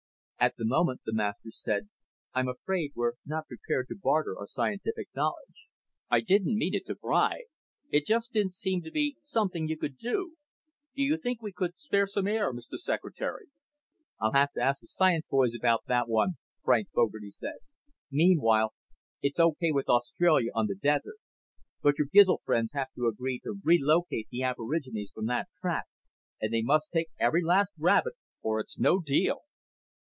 [0.43, 1.87] "At the moment," the Master said,
[2.33, 5.67] "I'm afraid we're not prepared to barter our scientific knowledge."
[6.09, 7.43] "I didn't mean to pry.
[7.91, 10.37] It just didn't seem to be something you could do.
[10.95, 12.77] Do you think we could spare some air, Mr.
[12.79, 13.49] Secretary?"
[14.19, 17.57] "I'll have to ask the science boys about that one," Frank Fogarty said.
[18.09, 18.73] "Meanwhile
[19.21, 21.17] it's okay with Australia on the desert.
[21.83, 25.87] But your Gizl friends have to agree to relocate the aborigines from that tract,
[26.41, 29.41] and they must take every last rabbit or it's no deal."